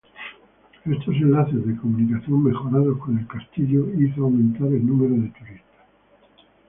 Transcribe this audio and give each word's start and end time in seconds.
Estos 0.83 1.13
enlaces 1.13 1.63
de 1.63 1.77
comunicación 1.77 2.43
mejorados 2.43 2.97
con 2.97 3.19
el 3.19 3.27
castillo 3.27 3.85
hizo 3.99 4.23
aumentar 4.23 4.65
el 4.69 4.83
número 4.87 5.13
de 5.13 5.27
turistas. 5.27 5.85